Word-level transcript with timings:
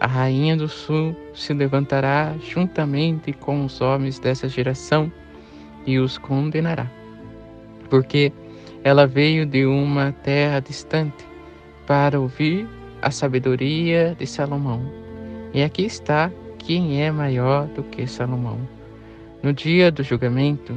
a 0.00 0.06
rainha 0.06 0.56
do 0.56 0.68
sul 0.68 1.14
se 1.34 1.52
levantará 1.54 2.34
juntamente 2.40 3.32
com 3.32 3.64
os 3.64 3.80
homens 3.80 4.18
dessa 4.18 4.48
geração 4.48 5.10
e 5.86 5.98
os 5.98 6.18
condenará, 6.18 6.90
porque 7.88 8.32
ela 8.82 9.06
veio 9.06 9.46
de 9.46 9.64
uma 9.64 10.12
terra 10.12 10.60
distante 10.60 11.24
para 11.86 12.20
ouvir 12.20 12.68
a 13.00 13.10
sabedoria 13.10 14.14
de 14.18 14.26
Salomão. 14.26 14.82
E 15.52 15.62
aqui 15.62 15.84
está 15.84 16.30
quem 16.58 17.02
é 17.02 17.10
maior 17.10 17.66
do 17.68 17.82
que 17.82 18.06
Salomão. 18.06 18.58
No 19.42 19.52
dia 19.52 19.90
do 19.90 20.02
julgamento, 20.02 20.74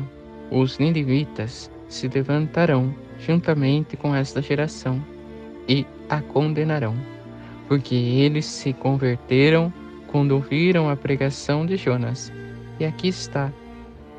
os 0.52 0.78
ninivitas 0.78 1.72
se 1.88 2.08
levantarão 2.08 2.94
juntamente 3.20 3.98
com 3.98 4.14
esta 4.14 4.42
geração 4.42 5.04
e 5.68 5.86
a 6.10 6.22
condenarão 6.22 6.96
porque 7.68 7.96
eles 7.96 8.46
se 8.46 8.74
converteram 8.74 9.72
quando 10.08 10.32
ouviram 10.32 10.90
a 10.90 10.96
pregação 10.96 11.66
de 11.66 11.78
Jonas. 11.78 12.32
E 12.80 12.86
aqui 12.86 13.10
está 13.10 13.52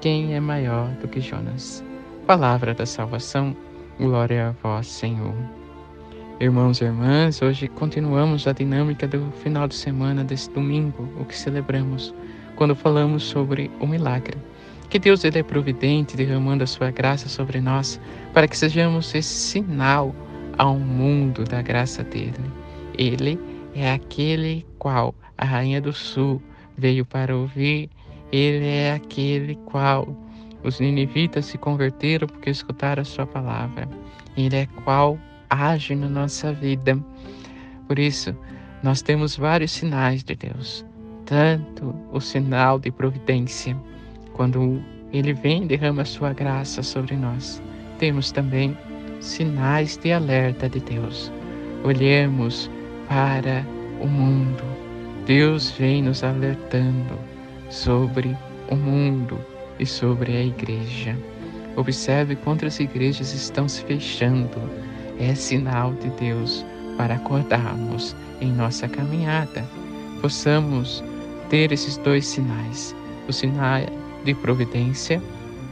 quem 0.01 0.35
é 0.35 0.41
maior 0.41 0.89
do 1.01 1.09
que 1.09 1.21
Jonas. 1.21 1.85
Palavra 2.27 2.75
da 2.75 2.85
salvação, 2.87 3.57
glória 3.99 4.49
a 4.49 4.53
vós, 4.63 4.87
Senhor. 4.87 5.35
Irmãos 6.41 6.81
e 6.81 6.85
irmãs, 6.85 7.43
hoje 7.43 7.67
continuamos 7.67 8.47
a 8.47 8.53
dinâmica 8.53 9.09
do 9.09 9.33
final 9.43 9.67
de 9.67 9.75
semana 9.75 10.23
desse 10.23 10.49
domingo, 10.51 11.09
o 11.19 11.25
que 11.25 11.37
celebramos, 11.37 12.15
quando 12.55 12.77
falamos 12.77 13.25
sobre 13.25 13.71
o 13.81 13.87
milagre. 13.87 14.39
Que 14.89 14.99
Deus 14.99 15.25
ele 15.25 15.41
é 15.41 15.43
providente, 15.43 16.17
derramando 16.17 16.63
a 16.63 16.67
sua 16.67 16.91
graça 16.91 17.29
sobre 17.29 17.61
nós, 17.61 18.01
para 18.33 18.47
que 18.47 18.57
sejamos 18.57 19.13
esse 19.15 19.35
sinal 19.35 20.15
ao 20.57 20.79
mundo 20.79 21.45
da 21.45 21.61
graça 21.61 22.05
dele. 22.05 22.39
Ele 22.99 23.39
é 23.75 23.93
aquele 23.93 24.67
qual 24.79 25.15
a 25.37 25.45
rainha 25.45 25.81
do 25.81 25.93
sul 25.93 26.43
veio 26.77 27.07
para 27.07 27.37
ouvir. 27.37 27.89
Ele 28.33 28.67
é 28.67 28.93
aquele 28.93 29.55
qual 29.65 30.15
os 30.65 30.81
ninivitas 30.81 31.47
se 31.47 31.57
converteram 31.57 32.27
porque 32.27 32.51
escutaram 32.51 33.03
a 33.03 33.05
sua 33.05 33.27
palavra. 33.27 33.89
Ele 34.37 34.57
é 34.57 34.67
qual 34.85 35.19
age 35.49 35.95
na 35.95 36.09
nossa 36.09 36.53
vida. 36.53 36.99
Por 37.87 37.99
isso, 37.99 38.37
nós 38.83 39.01
temos 39.01 39.37
vários 39.37 39.71
sinais 39.71 40.23
de 40.23 40.35
Deus. 40.35 40.85
Tanto 41.25 41.95
o 42.13 42.21
sinal 42.21 42.79
de 42.79 42.91
providência, 42.91 43.77
quando 44.33 44.83
ele 45.13 45.33
vem 45.33 45.65
e 45.65 45.67
derrama 45.67 46.03
a 46.03 46.05
sua 46.05 46.33
graça 46.33 46.83
sobre 46.83 47.17
nós. 47.17 47.63
Temos 47.99 48.31
também 48.31 48.77
sinais 49.21 49.97
de 49.97 50.13
alerta 50.13 50.69
de 50.69 50.81
Deus. 50.81 51.33
Olhemos 51.85 52.71
para 53.09 53.67
o 54.01 54.07
mundo. 54.07 54.63
Deus 55.27 55.71
vem 55.71 56.03
nos 56.03 56.23
alertando 56.23 57.19
sobre 57.71 58.37
o 58.71 58.77
mundo 58.77 59.39
e 59.79 59.87
sobre 59.87 60.37
a 60.37 60.45
igreja. 60.45 61.17
Observe 61.77 62.37
quantas 62.37 62.79
igrejas 62.81 63.33
estão 63.33 63.69
se 63.69 63.83
fechando. 63.85 64.61
É 65.19 65.35
sinal 65.35 65.93
de 65.95 66.11
Deus 66.11 66.65
para 66.97 67.15
acordarmos 67.15 68.15
em 68.41 68.53
nossa 68.53 68.87
caminhada. 68.89 69.65
Possamos 70.21 71.03
ter 71.49 71.73
esses 71.73 71.97
dois 71.99 72.27
sinais: 72.27 72.95
o 73.29 73.33
sinal 73.33 73.83
de 74.25 74.35
providência 74.35 75.21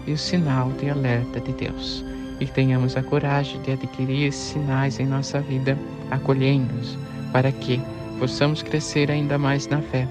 e 0.07 0.13
o 0.13 0.19
sinal 0.19 0.71
de 0.73 0.91
alerta 0.91 1.41
de 1.41 1.53
Deus. 1.53 2.05
E 2.41 2.47
tenhamos 2.47 2.97
a 2.97 3.03
coragem 3.03 3.61
de 3.63 3.73
adquirir 3.73 4.29
esses 4.29 4.53
sinais 4.53 5.01
em 5.01 5.07
nossa 5.07 5.41
vida, 5.41 5.79
acolhendo-os 6.11 6.99
para 7.37 7.53
que 7.53 7.79
possamos 8.19 8.63
crescer 8.63 9.11
ainda 9.11 9.37
mais 9.37 9.67
na 9.67 9.83
fé, 9.83 10.09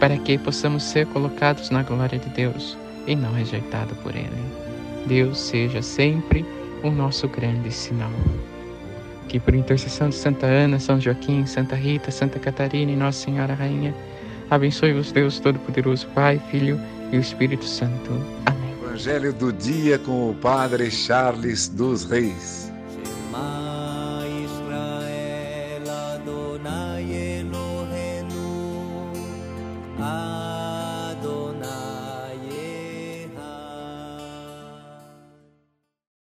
para 0.00 0.18
que 0.18 0.36
possamos 0.36 0.82
ser 0.82 1.06
colocados 1.06 1.70
na 1.70 1.84
glória 1.84 2.18
de 2.18 2.28
Deus 2.30 2.76
e 3.06 3.14
não 3.14 3.32
rejeitados 3.32 3.96
por 3.98 4.12
Ele. 4.12 4.28
Deus 5.06 5.38
seja 5.38 5.80
sempre 5.80 6.44
o 6.82 6.90
nosso 6.90 7.28
grande 7.28 7.70
sinal. 7.70 8.10
Que 9.28 9.38
por 9.38 9.54
intercessão 9.54 10.08
de 10.08 10.16
Santa 10.16 10.46
Ana, 10.46 10.80
São 10.80 11.00
Joaquim, 11.00 11.46
Santa 11.46 11.76
Rita, 11.76 12.10
Santa 12.10 12.40
Catarina 12.40 12.90
e 12.90 12.96
Nossa 12.96 13.24
Senhora 13.24 13.54
Rainha, 13.54 13.94
abençoe-vos 14.50 15.12
Deus 15.12 15.38
Todo-Poderoso, 15.38 16.08
Pai, 16.08 16.42
Filho 16.50 16.80
e 17.12 17.16
Espírito 17.16 17.64
Santo. 17.64 18.10
Amém. 18.46 18.74
Evangelho 18.82 19.32
do 19.32 19.52
dia 19.52 19.96
com 19.96 20.28
o 20.28 20.34
Padre 20.34 20.90
Charles 20.90 21.68
dos 21.68 22.02
Reis. 22.02 22.64
I 29.96 30.43